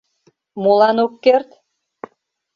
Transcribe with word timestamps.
—Молан 0.61 0.97
ок 1.05 1.13
керт? 1.23 1.49